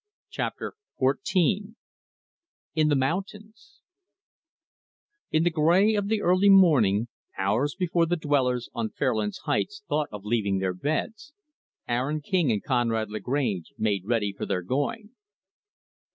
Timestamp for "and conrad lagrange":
12.51-13.73